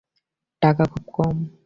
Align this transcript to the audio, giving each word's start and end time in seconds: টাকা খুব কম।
টাকা 0.61 0.83
খুব 0.85 1.05
কম। 1.13 1.35